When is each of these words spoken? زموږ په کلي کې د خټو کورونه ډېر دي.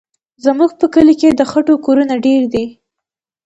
زموږ 0.43 0.71
په 0.79 0.85
کلي 0.93 1.15
کې 1.21 1.29
د 1.31 1.41
خټو 1.51 1.73
کورونه 1.85 2.15
ډېر 2.25 2.41
دي. 2.53 2.65